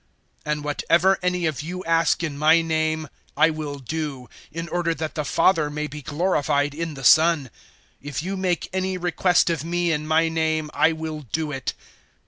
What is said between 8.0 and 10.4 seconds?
014:014 If you make any request of me in my